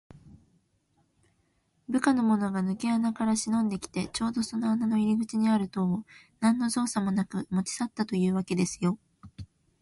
[1.87, 6.05] 部下のものがぬけ穴からしのんできて、ちょうどその穴の入り口にある塔を、
[6.39, 8.97] なんのぞうさもなく持ちさったというわけですよ。